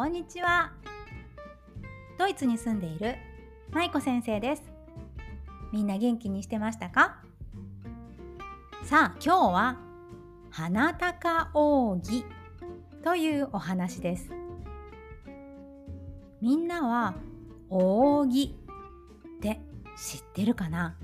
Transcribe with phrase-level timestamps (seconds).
[0.00, 0.72] こんにちは。
[2.18, 3.16] ドイツに住んでいる
[3.70, 4.62] 舞子先生です。
[5.72, 7.18] みんな元気にしてましたか？
[8.82, 9.76] さあ今日は
[10.48, 12.24] 花高扇
[13.04, 14.30] というお話です。
[16.40, 17.14] みんなは
[17.68, 18.56] 扇
[19.36, 19.60] って
[19.98, 20.96] 知ってるかな？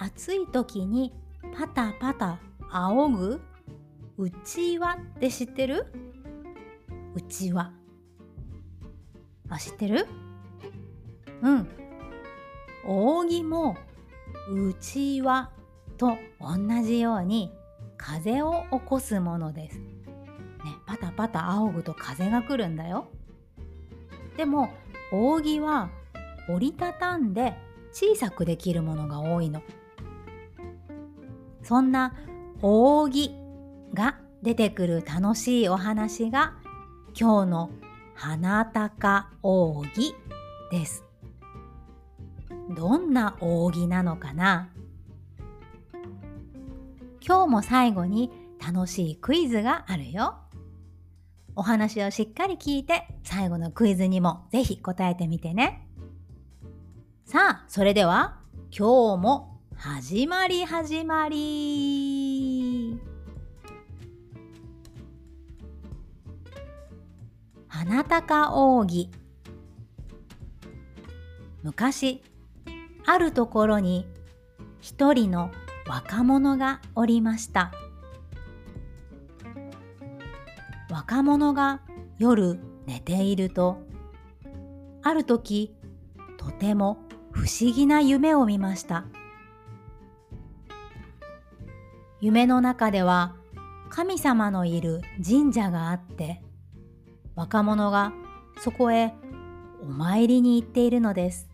[0.00, 1.14] 暑い時に
[1.56, 3.40] パタパタ仰ぐ？
[4.18, 5.86] うちわって知ってる？
[7.14, 7.72] うちわ
[9.48, 10.06] あ知ってる？
[11.42, 11.68] うん
[12.86, 13.76] 扇も
[14.50, 15.50] うちわ
[15.98, 17.52] と同じように
[17.96, 19.78] 風を起こすものです。
[19.78, 19.84] ね、
[20.86, 23.10] パタパタ仰ぐと風が来るんだよ。
[24.36, 24.70] でも
[25.12, 25.90] 扇は
[26.48, 27.54] 折りたたんで
[27.92, 29.62] 小さくできるものが多いの。
[31.62, 32.14] そんな
[32.62, 33.34] 扇
[33.92, 36.54] が出てくる楽しいお話が
[37.18, 37.70] 今日の
[38.14, 40.14] 花高扇
[40.70, 41.04] です。
[42.76, 44.70] どんな扇なのかな？
[47.26, 48.30] 今日も最後に
[48.64, 50.36] 楽しいクイズがあるよ。
[51.56, 55.86] お話をしっかり聞いて最後のクイズにもぜひ答えてみてね。
[57.24, 58.38] さあ、それでは
[58.76, 62.19] 今日も始まり始まり。
[67.80, 69.08] 花高扇。
[71.62, 72.22] 昔
[73.06, 74.06] あるところに
[74.82, 75.50] 一人の
[75.86, 77.72] 若者がおりました。
[80.90, 81.80] 若者が
[82.18, 83.78] 夜寝ていると
[85.02, 85.74] ある時
[86.36, 86.98] とても
[87.32, 89.06] 不思議な夢を見ました。
[92.20, 93.34] 夢の中では
[93.88, 96.42] 神様のいる神社があって
[97.40, 98.12] 若者が
[98.58, 99.14] そこへ
[99.82, 101.48] お参りに行っているのです。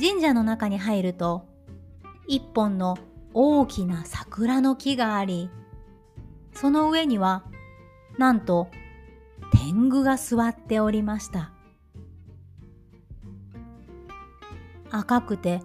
[0.00, 1.44] 神社の中に入ると
[2.26, 2.96] 一本の
[3.34, 5.50] 大きな桜の木があり
[6.54, 7.44] その上には
[8.16, 8.68] なんと
[9.52, 11.52] 天狗が座っておりました。
[14.90, 15.60] 赤くて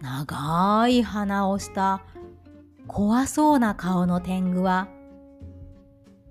[0.00, 2.02] 長い鼻をした
[2.86, 4.88] 怖そうな顔の天狗は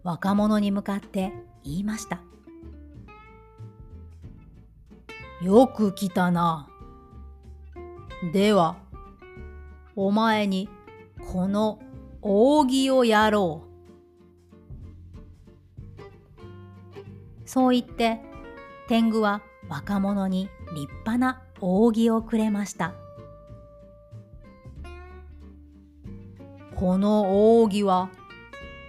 [0.05, 1.33] 若者に向かって
[1.63, 2.21] 言いました
[5.41, 6.69] よく来たな。
[8.31, 8.77] では、
[9.95, 10.69] お前に
[11.31, 11.79] この
[12.21, 13.63] 扇をやろ
[17.47, 17.49] う。
[17.49, 18.21] そう言って、
[18.87, 22.93] 天狗は若者に立派な扇をくれました。
[26.75, 28.09] この扇は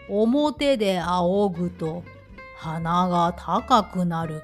[0.09, 2.05] 表で仰ぐと
[2.57, 4.43] 鼻が高くなる。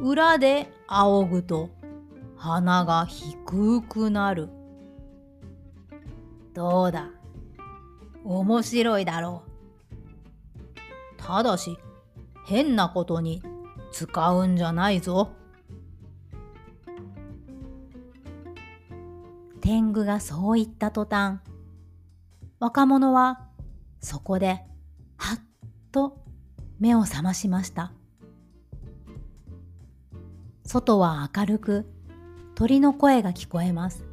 [0.00, 1.70] 裏で仰ぐと
[2.36, 4.50] 鼻が低くなる。
[6.52, 7.10] どうだ？
[8.24, 9.50] 面白いだろう。
[11.16, 11.78] ただし、
[12.46, 13.42] 変なことに
[13.90, 15.30] 使うんじゃないぞ。
[19.60, 21.40] 天狗がそう言った途端、
[22.60, 23.45] 若者は
[24.00, 24.60] そこで
[25.16, 25.40] はっ
[25.92, 26.18] と
[26.78, 27.92] 目を覚ましました。
[30.64, 31.86] 外は明るく
[32.54, 34.04] 鳥の声が聞こえます。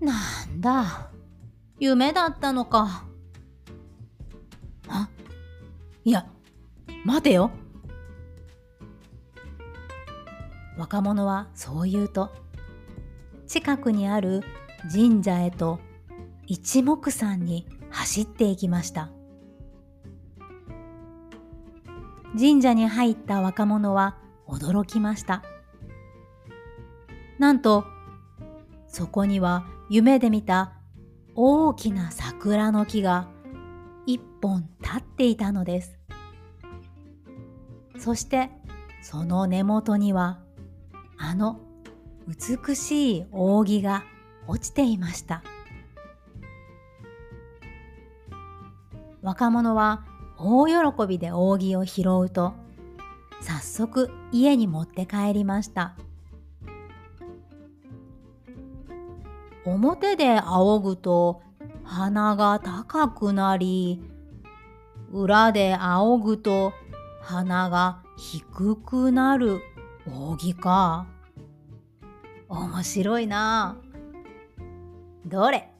[0.00, 0.12] な
[0.44, 1.10] んだ、
[1.78, 3.06] 夢だったのか。
[4.88, 5.08] あ、
[6.04, 6.26] いや、
[7.04, 7.50] 待てよ。
[10.76, 12.34] 若者はそう言うと、
[13.46, 14.42] 近くにある
[14.92, 15.78] 神社へと
[16.46, 19.10] 一目散に走っていきました。
[22.38, 24.16] 神社に入った若者は
[24.48, 25.42] 驚きました。
[27.38, 27.84] なんと、
[28.86, 30.72] そこには夢で見た
[31.34, 33.28] 大きな桜の木が
[34.06, 35.98] 一本立っていたのです。
[37.98, 38.50] そして
[39.02, 40.40] その根元には
[41.16, 41.60] あの
[42.26, 44.04] 美しい扇が
[44.46, 45.42] 落ちていました。
[49.24, 50.04] 若者は
[50.36, 50.74] 大喜
[51.08, 52.52] びで扇を拾うと
[53.40, 55.96] 早速家に持って帰りました。
[59.64, 61.40] 表で仰ぐと
[61.84, 64.02] 鼻が高くなり、
[65.10, 66.74] 裏で仰ぐと
[67.22, 69.62] 鼻が低くなる
[70.06, 71.06] 扇か。
[72.50, 73.78] 面白いな。
[75.24, 75.70] どれ？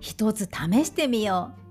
[0.00, 1.67] 一つ試してみよう。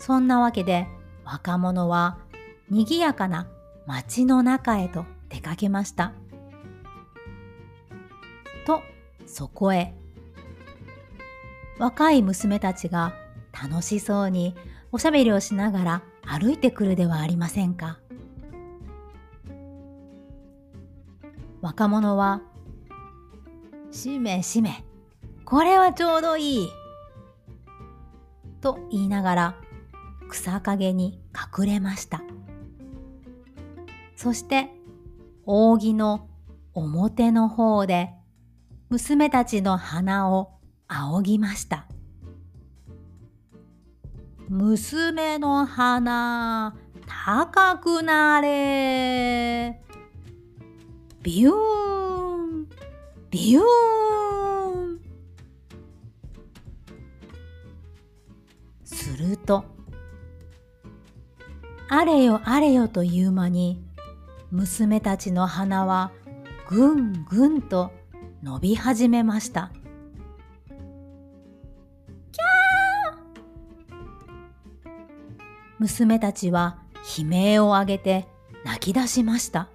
[0.00, 0.88] そんなわけで
[1.24, 2.18] 若者は
[2.70, 3.46] 賑やかな
[3.86, 6.12] 街の中へと出かけました。
[8.66, 8.82] と
[9.26, 9.94] そこへ
[11.78, 13.14] 若い娘たちが
[13.52, 14.56] 楽しそうに
[14.90, 18.00] おしゃべりをしながら歩いてくるではありませんか。
[21.60, 22.40] 若者は
[23.92, 24.82] 「しめしめ
[25.44, 26.68] これはちょうどいい」
[28.62, 29.59] と言いながら
[30.30, 31.20] 草陰に
[31.58, 32.22] 隠れました。
[34.16, 34.70] そして
[35.46, 36.28] 扇の
[36.74, 38.10] 表の方で
[38.88, 40.52] 娘たちの鼻を
[40.88, 41.86] 仰ぎました。
[44.48, 49.80] 娘の鼻高くなれ。
[51.22, 52.68] ビューン
[53.30, 55.00] ビューン。
[58.84, 59.79] すると
[61.92, 63.82] あれよあれよという間に
[64.52, 66.12] 娘たちの鼻は
[66.68, 67.90] ぐんぐんと
[68.44, 69.72] 伸び始めました。
[72.30, 74.90] キャー！
[75.80, 76.78] 娘たちは
[77.18, 78.28] 悲鳴を上げて
[78.64, 79.68] 泣き出しました。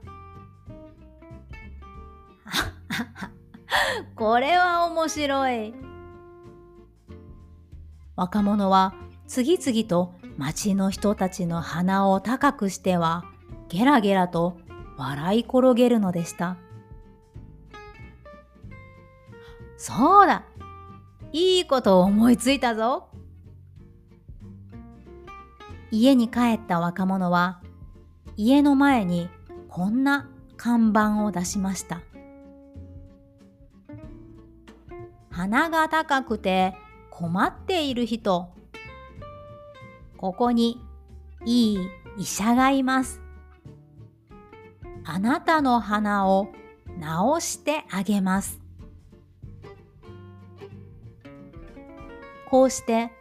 [4.15, 5.73] これは面白い。
[8.15, 8.95] 若者は
[9.27, 13.23] 次々と町の人たちの鼻を高くしては
[13.69, 14.57] ゲラゲラと
[14.97, 16.57] 笑い転げるのでした。
[19.77, 20.43] そうだ
[21.31, 23.09] いいことを思いついたぞ
[25.91, 27.61] 家に帰った若者は
[28.37, 29.29] 家の前に
[29.69, 32.01] こんな看板を出しました。
[35.29, 36.73] 鼻が高くて
[37.09, 38.49] 困っている人。
[40.25, 40.81] ここに
[41.45, 43.21] いい医者がいます。
[45.03, 46.47] あなたの鼻を
[47.39, 48.59] 治してあげます。
[52.49, 53.11] こうして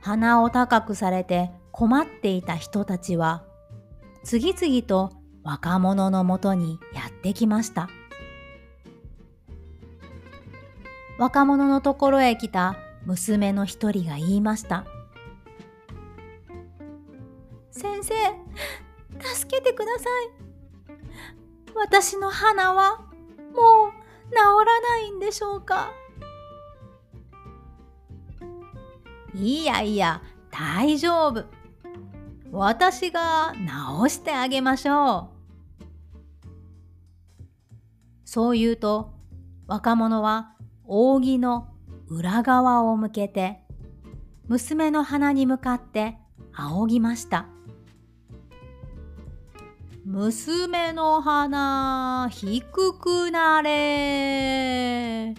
[0.00, 3.44] 鼻を高くされて困っていた人たちは
[4.24, 5.12] 次々と
[5.44, 7.88] 若者のもとにやってきました。
[11.16, 12.74] 若者のところへ来た
[13.06, 14.84] 娘の一人が言いました。
[22.00, 23.90] 私の鼻はもう
[24.30, 25.90] 治らないんでしょうか？
[29.34, 31.44] いやいや、大丈夫。
[32.52, 33.52] 私が
[34.06, 35.30] 治してあげましょ
[36.38, 36.46] う。
[38.24, 39.10] そう言うと、
[39.66, 40.52] 若者は
[40.84, 41.66] 扇の
[42.06, 43.58] 裏側を向けて
[44.46, 46.16] 娘の鼻に向かって
[46.52, 47.48] 仰ぎました。
[50.10, 55.34] 娘の鼻低くなれ。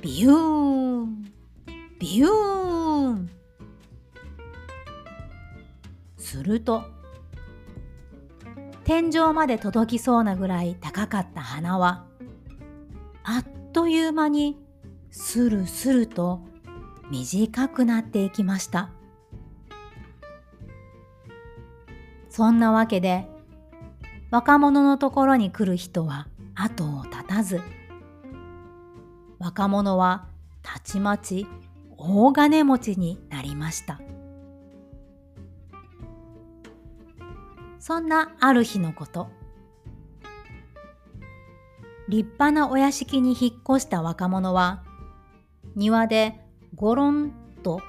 [0.00, 1.24] ビューン。
[1.98, 3.30] ビューン。
[6.16, 6.84] すると
[8.84, 12.06] 天井まで届きそうなぐらい高かった鼻は
[13.24, 14.56] あっという間に
[15.10, 16.42] スルスルと
[17.10, 18.92] 短くなっていきました。
[22.38, 23.26] そんなわけで
[24.30, 27.60] 若者のところに来る人は後を絶たず
[29.40, 30.28] 若者は
[30.62, 31.48] たちまち
[31.96, 34.00] 大金持ちになりました。
[37.80, 39.26] そんなある日のこと
[42.08, 44.84] 立派なお屋敷に引っ越した若者は
[45.74, 46.38] 庭で
[46.76, 47.32] ゴロン
[47.64, 47.80] と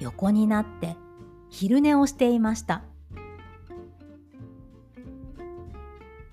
[0.00, 0.96] 横になって
[1.50, 2.87] 昼寝をしていました。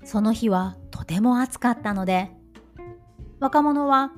[0.06, 2.32] その日はとても暑かったので
[3.40, 4.12] 若者は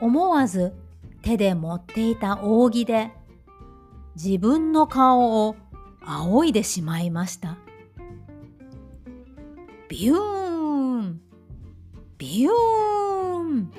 [0.00, 0.74] 思わず
[1.22, 3.10] 手で持っていた扇で
[4.14, 5.56] 自分の顔を
[6.04, 7.56] 仰いでしまいました。
[9.88, 11.20] ビューン
[12.18, 13.72] ビューン。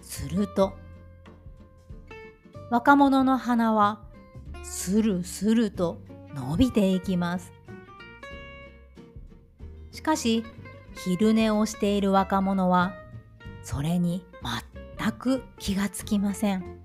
[0.00, 0.74] すると
[2.70, 4.00] 若者の鼻は
[4.62, 5.98] スルスルと
[6.34, 7.52] 伸びていきます。
[10.02, 10.44] しかし
[11.04, 12.92] 昼寝をしている若者は
[13.62, 14.26] それに
[14.98, 16.80] 全く気がつきません。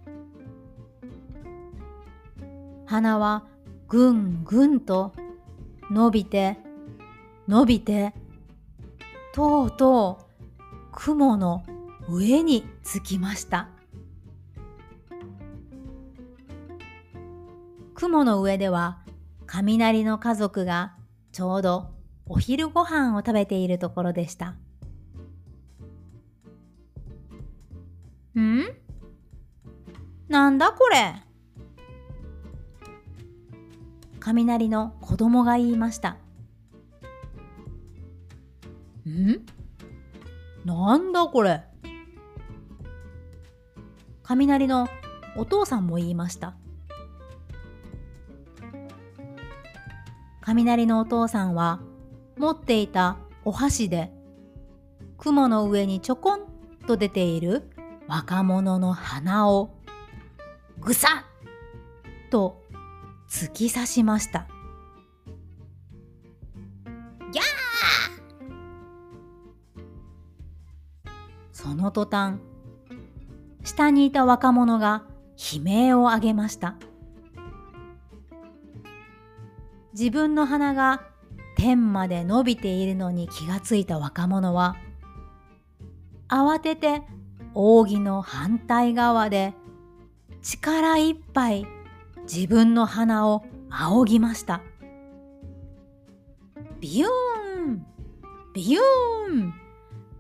[2.86, 3.48] 鼻は
[3.88, 5.14] ぐんぐんと
[5.90, 6.60] 伸びて
[7.48, 8.14] 伸びて
[9.34, 11.64] とうとう雲の
[12.08, 13.70] 上に着きました。
[17.96, 19.00] 雲の上では
[19.48, 20.94] 雷の家族が
[21.32, 21.97] ちょうど
[22.30, 24.56] お昼ご飯を食べているところでした。
[28.36, 28.64] ん？
[30.28, 31.16] なんだこれ？
[34.20, 36.18] 雷の子供が言いました。
[39.08, 39.46] ん？
[40.66, 41.64] なんだこれ？
[44.24, 44.90] 雷の
[45.38, 46.56] お父さんも言いました。
[50.42, 51.80] 雷のお父さんは
[52.38, 54.12] 持っていたお箸で
[55.18, 56.42] 雲の上にちょこん
[56.86, 57.70] と出ている
[58.08, 59.72] 若者の鼻を
[60.80, 61.26] ぐさ
[62.28, 62.62] っと
[63.30, 64.48] 突き刺しました。
[67.32, 67.46] ギャー！
[71.52, 72.38] その途端
[73.64, 75.04] 下にいた若者が
[75.38, 76.76] 悲鳴を上げました。
[79.92, 81.02] 自分の鼻が
[81.58, 84.78] 天まで伸びているのに気がついた若者は
[86.30, 87.02] 慌てて
[87.56, 89.54] 扇の反対側で
[90.44, 91.66] 力いっぱい
[92.32, 94.62] 自分の鼻を仰ぎました。
[96.80, 97.86] ビューン
[98.54, 99.54] ビューン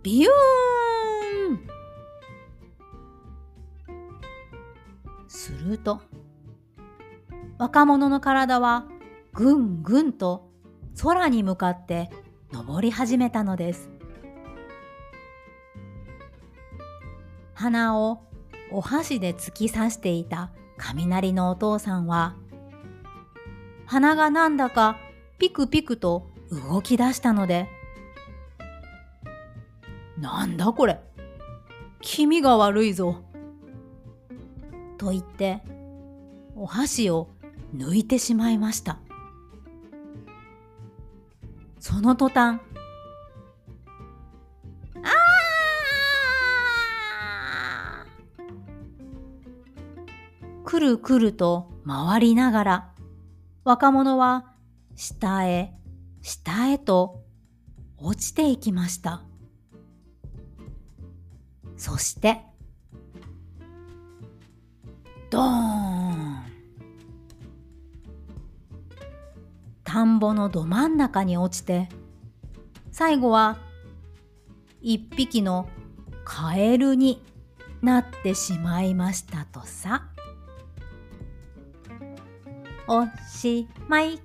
[0.02, 1.60] ビューン。
[5.28, 6.02] すると
[7.60, 8.86] 若者の体は
[9.34, 10.47] ぐんぐんと
[11.00, 12.10] 空に向かって
[12.52, 13.90] 登り始めたのです。
[17.54, 18.24] 鼻を
[18.72, 22.36] お箸で突き刺していた雷のお父さんは
[23.86, 24.98] 鼻がなんだか
[25.40, 27.68] ピクピクと動き出したので
[30.20, 31.00] 「なんだこれ？
[32.02, 33.24] 気味が悪いぞ」
[35.00, 35.64] と言って
[36.56, 37.30] お箸を
[37.76, 39.00] 抜いてしまいました。
[41.88, 42.60] その途端。
[50.66, 52.94] くるくると回りながら
[53.64, 54.52] 若者は
[54.98, 55.74] 下へ
[56.22, 57.24] 下へと
[57.98, 59.24] 落ちていきました。
[61.78, 62.42] そして
[65.30, 65.77] ドーン。
[69.98, 71.90] 田んぼのど真ん中に落ちて
[72.92, 73.58] 最後は
[74.80, 75.68] 一匹の
[76.24, 77.26] カエルに
[77.82, 80.04] なってしまいましたとさ。
[82.88, 84.20] おしまい。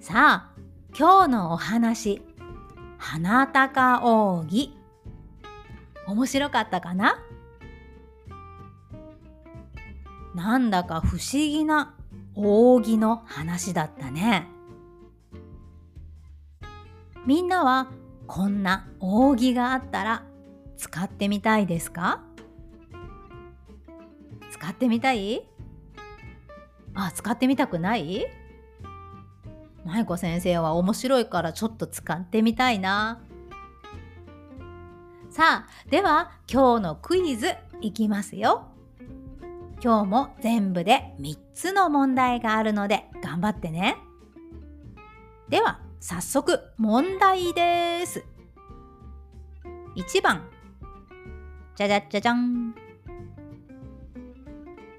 [0.00, 0.60] さあ、
[0.98, 2.22] 今日のお話、
[2.98, 4.00] 花高
[4.40, 4.76] 扇。
[6.08, 7.22] 面白かったかな？
[10.34, 11.94] なんだか不思議な
[12.36, 14.46] 扇の話だったね。
[17.26, 17.88] みんなは
[18.26, 20.22] こんな扇があったら
[20.76, 22.22] 使ってみたいですか？
[24.50, 25.48] 使ってみたい？
[26.94, 28.26] あ、使ってみたくない？
[29.84, 33.22] 舞子先生は面白いからちょっと使ってみたいな。
[35.30, 38.68] さあ、では今日のクイズいきますよ。
[39.82, 43.96] 今日も全部で3つの問題があるので頑張ってね。
[45.48, 48.24] では早速問題です。
[49.96, 50.48] 1番。
[51.76, 52.74] じゃじゃじゃじゃん。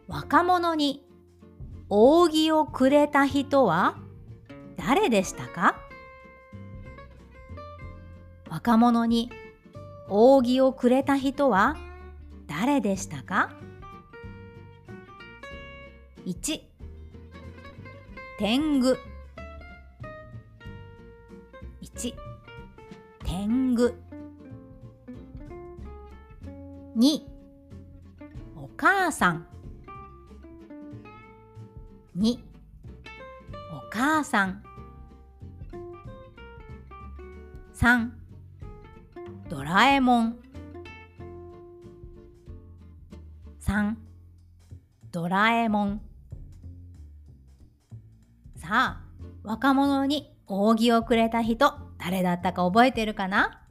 [0.07, 1.05] 若者に
[1.89, 3.97] 扇をくれた人は
[4.77, 5.75] 誰でしたか？
[8.49, 9.31] 若者に
[10.07, 11.75] 扇をくれた人は
[12.47, 13.51] 誰でしたか？
[16.27, 16.59] ?1
[18.37, 18.97] 天狗。
[21.81, 22.13] 1
[23.23, 23.95] 天狗。
[26.97, 27.21] 2
[28.57, 29.47] お母さん。
[32.17, 32.37] 2
[33.71, 34.61] お母さん。
[37.73, 38.09] 3
[39.47, 40.39] ドラえもん。
[43.61, 43.95] 3
[45.09, 46.06] ドラえもん。
[48.67, 49.01] さあ
[49.43, 53.61] 若者に扇をくれた人誰だったか覚えてるかな？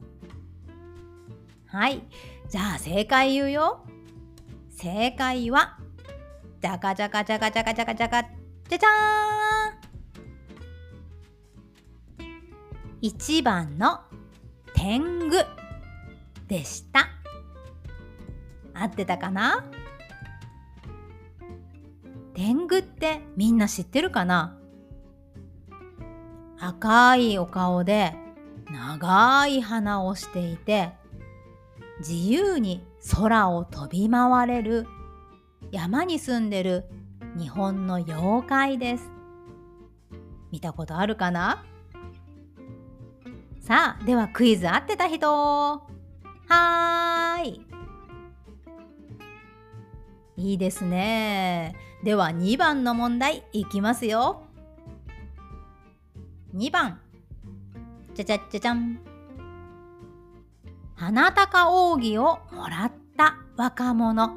[1.67, 2.01] はい。
[2.49, 3.85] じゃあ正解言うよ。
[4.71, 5.77] 正解は
[6.59, 14.01] じゃかじゃかじゃかじゃかじゃかじゃかじゃじゃーん !1 番の
[14.73, 15.45] 天狗
[16.47, 17.07] でした。
[18.73, 19.63] 合ってたかな？
[22.33, 24.57] 天狗ってみんな知ってるかな？
[26.67, 28.13] 赤いお顔で
[28.69, 30.91] 長い鼻をしていて
[31.99, 34.85] 自由に空を飛び回れる
[35.71, 36.83] 山に住んでる
[37.37, 39.09] 日本の妖怪です。
[40.51, 41.63] 見たことあるかな？
[43.61, 45.29] さあではクイズ合ってた人。
[45.29, 47.61] はーい。
[50.35, 51.75] いいですね。
[52.03, 54.46] では2番の問題いきますよ。
[56.55, 56.99] 2番。
[58.13, 58.99] じゃじゃじゃじゃん。
[60.95, 64.35] 花高扇をもらった若者。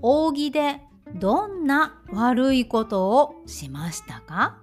[0.00, 0.80] 扇で
[1.14, 4.58] どんな悪いことをしましたか？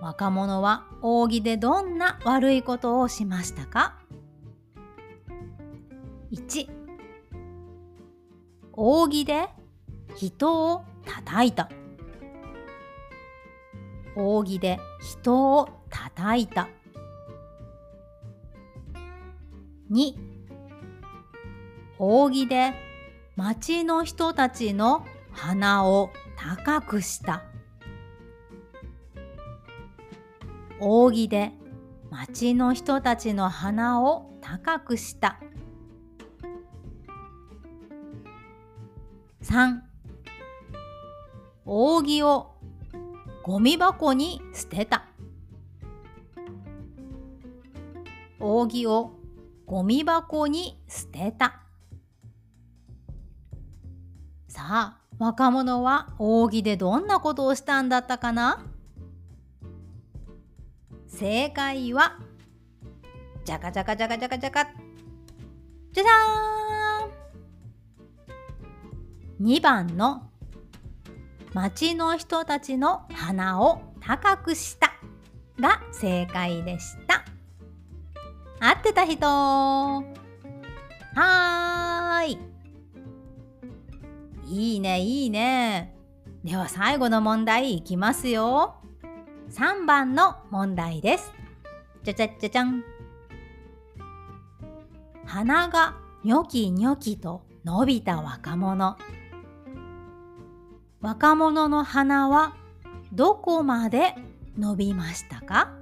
[0.00, 3.98] 若者は扇でどんな悪いことをしましたか
[6.32, 6.70] ?1
[8.72, 9.48] 扇で
[10.16, 11.68] 人を叩いた。
[14.16, 16.68] 扇で人を叩いた。
[19.90, 20.14] 2
[21.98, 22.72] 扇で
[23.36, 27.42] 町の人たちの鼻を高くした。
[30.80, 31.52] 扇で
[32.10, 35.38] 町の人たちの鼻を高くした。
[39.42, 39.80] 3
[41.64, 42.59] 扇を
[43.42, 45.06] ゴミ箱に捨てた。
[48.38, 49.12] 扇を
[49.66, 51.62] ゴミ箱に捨てた。
[54.48, 58.64] さあ若者は扇でどんなことをしたんだったかな？
[61.06, 62.18] 正解は
[63.44, 64.70] じゃかじゃかじゃかじゃかじゃかじゃ
[65.92, 70.29] じゃーん！2番の
[71.52, 74.92] 町の人たちの鼻を高くした。
[75.60, 77.24] が正解でした。
[78.60, 79.26] 合ってた人。
[79.26, 82.38] はーい。
[84.46, 85.94] いいねいいね。
[86.44, 88.76] では最後の問題いきますよ。
[89.50, 91.32] 3番の問題です。
[92.02, 92.84] じゃじゃじゃじゃん。
[95.26, 98.96] 鼻がニョキニョキと伸びた若者。
[101.00, 102.54] 若者の鼻は
[103.12, 104.14] どこまで
[104.58, 105.72] 伸びましたか？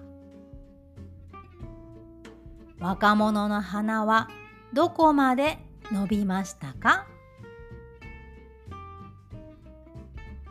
[2.78, 4.28] 若者の鼻は
[4.72, 5.58] どこまで
[5.90, 7.08] 伸びましたか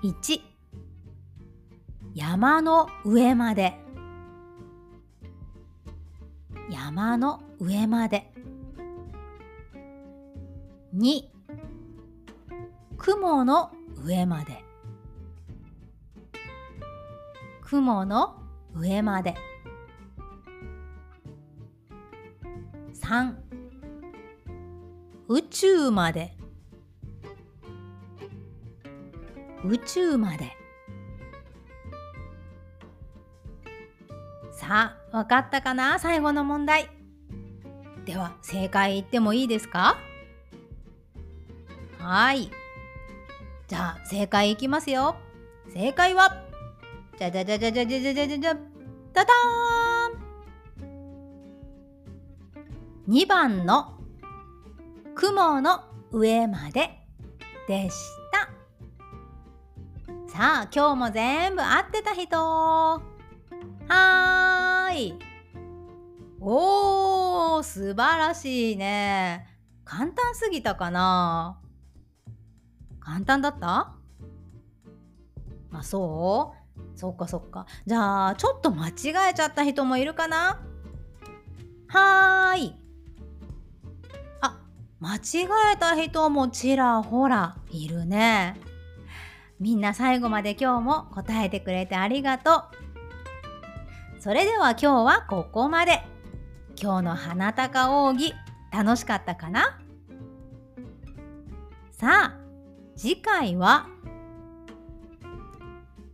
[0.04, 0.42] ？1
[2.14, 3.80] 山の上まで。
[6.70, 8.34] 山の上まで。
[10.94, 11.24] 2
[12.98, 13.72] 雲の
[14.04, 14.64] 上まで。
[17.62, 18.36] 雲の
[18.76, 19.36] 上まで。
[22.94, 23.34] 3
[25.28, 26.34] 宇宙まで。
[29.66, 30.52] 宇宙まで。
[34.52, 36.00] さあ分かったかな？
[36.00, 36.90] 最後の問題。
[38.06, 39.98] では正解言ってもいいですか？
[42.00, 42.50] はい。
[43.68, 45.16] じゃあ正解いきますよ。
[45.74, 46.44] 正解は
[47.18, 48.54] じゃじゃじゃじゃじゃじゃじゃじゃじゃじゃ
[49.14, 54.00] ダダーン2番の
[55.16, 56.90] 雲の上まで
[57.68, 57.96] でし
[58.32, 58.50] た
[60.32, 65.16] さあ今日も全部合ってた人はーい
[66.40, 69.48] おー素晴らしいね
[69.84, 71.60] 簡単すぎたかな
[73.08, 73.94] 簡単だった？
[75.72, 76.98] あそう？
[77.00, 77.66] そっかそっか。
[77.86, 78.92] じゃあちょっと間違
[79.32, 80.60] えちゃった人もいるかな？
[81.88, 82.76] はーい。
[84.42, 84.60] あ
[85.00, 85.20] 間違
[85.74, 88.60] えた人もちらほらいるね。
[89.58, 92.66] みんな最後まで今日も答えてくれてありがと
[94.18, 94.22] う。
[94.22, 96.04] それでは今日はここまで。
[96.76, 98.34] 今日の花高扇
[98.70, 99.80] 楽しかったかな？
[101.94, 102.47] さあ
[102.98, 103.88] 次回は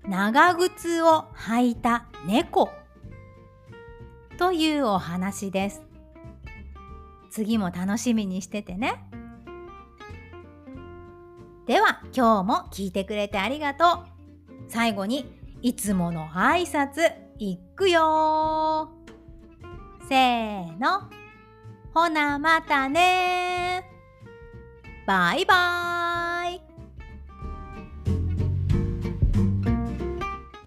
[0.05, 2.69] 長靴を履いた猫
[4.37, 5.81] というお話です。
[7.31, 9.01] 次も楽しみにしててね。
[11.67, 14.05] では今日も聞いてくれてありがとう。
[14.67, 15.25] 最後に
[15.61, 18.91] いつもの挨拶いくよ
[20.09, 21.09] せーの。
[21.93, 23.89] ほなまたね
[25.07, 26.02] バイバーイ。